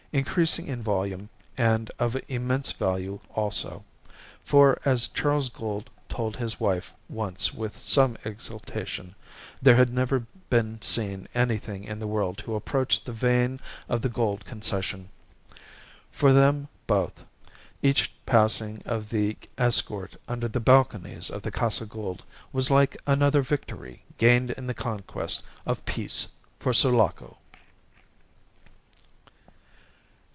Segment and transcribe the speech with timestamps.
[0.13, 3.85] Increasing in volume, and of immense value also;
[4.43, 9.15] for, as Charles Gould told his wife once with some exultation,
[9.61, 14.09] there had never been seen anything in the world to approach the vein of the
[14.09, 15.07] Gould Concession.
[16.11, 17.23] For them both,
[17.81, 22.21] each passing of the escort under the balconies of the Casa Gould
[22.51, 26.27] was like another victory gained in the conquest of peace
[26.59, 27.37] for Sulaco.